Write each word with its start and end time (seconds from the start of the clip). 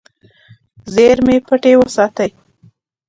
زیرمې 0.93 1.37
پټې 1.47 1.73
وساتې. 1.77 2.29